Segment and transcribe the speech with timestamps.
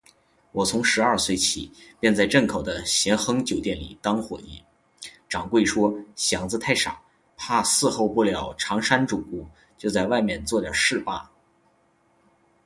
[0.51, 4.63] 我从十二岁起，便在镇口的咸亨酒店里当伙计，
[5.29, 5.93] 掌柜说，
[6.31, 6.99] 样子太傻，
[7.37, 9.45] 怕侍候不了长衫主顾，
[9.77, 11.29] 就在外面做点事罢。